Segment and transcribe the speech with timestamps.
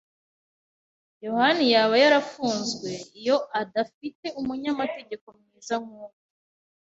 [1.25, 6.17] yohani yaba yarafunzwe iyo adafite umunyamategeko mwiza nkuyu.